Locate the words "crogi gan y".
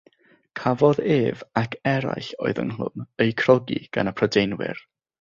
3.45-4.19